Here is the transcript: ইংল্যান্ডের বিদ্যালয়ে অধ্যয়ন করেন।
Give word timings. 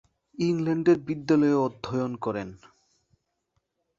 ইংল্যান্ডের 0.37 0.97
বিদ্যালয়ে 1.07 1.57
অধ্যয়ন 1.57 2.11
করেন। 2.15 2.49